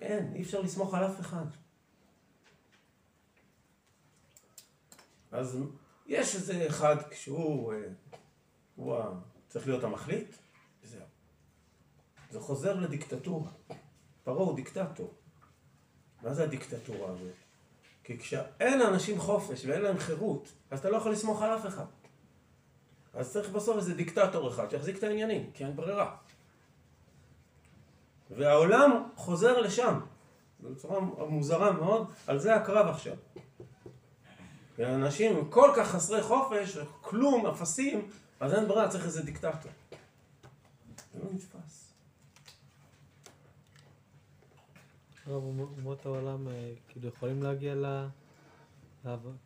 [0.00, 1.46] אין, אי אפשר לסמוך על אף אחד.
[5.32, 5.58] אז
[6.06, 7.78] יש איזה אחד כשהוא אה,
[8.76, 8.96] הוא
[9.48, 10.36] צריך להיות המחליט.
[12.36, 13.50] זה חוזר לדיקטטורה.
[14.24, 15.14] פרעה הוא דיקטטור.
[16.22, 17.34] מה זה הדיקטטורה הזאת?
[18.04, 21.84] כי כשאין לאנשים חופש ואין להם חירות, אז אתה לא יכול לסמוך על אף אחד.
[23.14, 26.16] אז צריך בסוף איזה דיקטטור אחד שיחזיק את העניינים, כי אין ברירה.
[28.30, 30.00] והעולם חוזר לשם,
[30.60, 33.16] בצורה מוזרה מאוד, על זה הקרב עכשיו.
[34.78, 38.10] אנשים כל כך חסרי חופש, כלום, אפסים,
[38.40, 39.72] אז אין ברירה, צריך איזה דיקטטור.
[41.12, 41.86] זה לא נתפס.
[45.26, 48.06] רוב אומות העולם אה, כאילו יכולים להגיע ל...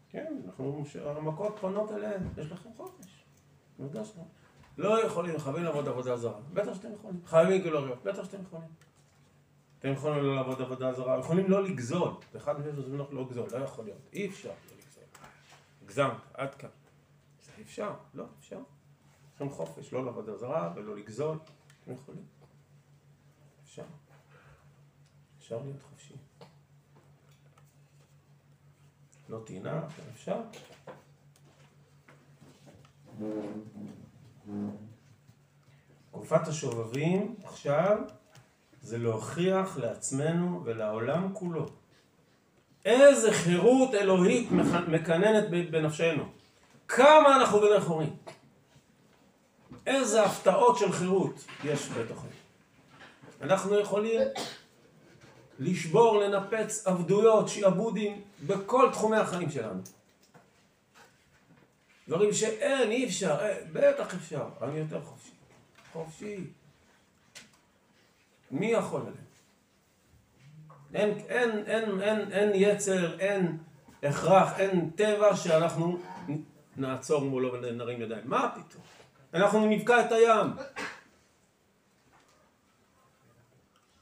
[0.08, 3.24] כן, אנחנו, המכות פונות אליהם, יש לכם חופש.
[4.78, 6.40] לא יכולים, חייבים לעבוד עבודה זרה.
[6.52, 7.20] בטח שאתם יכולים.
[7.26, 8.68] חייבים גילוריות, בטח שאתם יכולים.
[9.78, 12.10] אתם יכולים לא לעבוד עבודה זרה, יכולים לא לגזול.
[12.36, 14.00] אחד מהם זה לא לגזול, לא יכול להיות.
[14.12, 15.04] אי אפשר לא לגזול.
[15.82, 16.68] הגזמת, עד כאן.
[17.42, 18.56] זה אפשר, לא, אפשר.
[18.56, 21.38] יש לכם חופש, לא לעבודה זרה ולא לגזול.
[21.84, 22.24] אתם יכולים.
[23.64, 23.84] אפשר.
[25.51, 26.14] אפשר להיות חופשי.
[29.28, 29.80] לא טינה,
[30.14, 30.40] אפשר.
[36.11, 37.98] תקופת השובבים עכשיו
[38.82, 41.66] זה להוכיח לעצמנו ולעולם כולו
[42.84, 44.48] איזה חירות אלוהית
[44.88, 46.24] מקננת בנפשנו.
[46.88, 48.16] כמה אנחנו בני חורים.
[49.86, 52.30] איזה הפתעות של חירות יש בתוכנו.
[53.42, 54.20] אנחנו יכולים
[55.61, 59.80] לשבור, לנפץ עבדויות, שיעבודים בכל תחומי החיים שלנו.
[62.08, 65.30] דברים שאין, אי אפשר, אין, אה, בטח אפשר, אני יותר חופשי.
[65.92, 66.36] חופשי.
[68.50, 69.14] מי יכול עליהם?
[70.94, 73.58] אין, אין, אין, אין, אין יצר, אין
[74.02, 75.98] הכרח, אין טבע שאנחנו
[76.76, 78.22] נעצור מולו ונרים ידיים.
[78.24, 78.82] מה פתאום?
[79.34, 80.46] אנחנו נבקע את הים.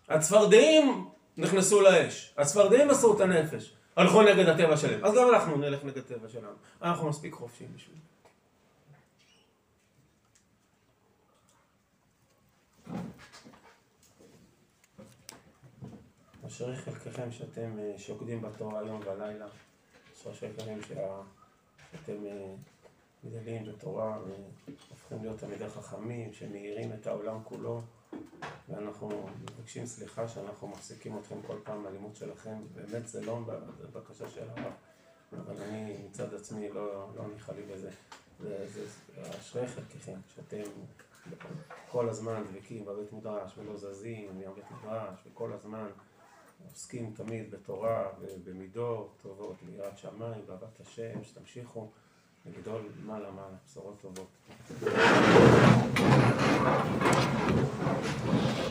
[0.08, 1.08] הצפרדעים
[1.38, 3.74] נכנסו לאש, הצפרדעים מסרו את הנפש.
[3.96, 5.04] הלכו נגד הטבע שלהם.
[5.04, 6.56] אז גם אנחנו נלך נגד הטבע שלנו.
[6.82, 8.18] אנחנו מספיק חופשיים בשביל זה.
[16.46, 19.46] אשרי חלקכם שאתם אה, שוקדים בתורה היום והלילה.
[20.14, 22.54] אשרי חלקכם שאתם אה,
[23.24, 27.82] גדלים בתורה והופכים להיות תלמידי חכמים שמאירים את העולם כולו.
[28.68, 33.40] ואנחנו מבקשים סליחה שאנחנו מחזיקים אתכם כל פעם בלימוד שלכם, באמת זה לא
[33.92, 34.72] בקשה של הרב,
[35.32, 37.90] אבל אני מצד עצמי לא, לא ניחא בזה.
[38.40, 38.84] זה, זה
[39.40, 40.62] אשרי חלקכם, שאתם
[41.90, 45.86] כל הזמן דבקים בבית מדרש ולא זזים מהבית מדרש וכל הזמן
[46.70, 51.88] עוסקים תמיד בתורה ובמידות טובות, ביראת שמיים, באהבת השם, שתמשיכו
[52.46, 54.28] לגדול מעלה מעלה, בשורות טובות.
[55.96, 56.00] あ
[58.64, 58.67] っ。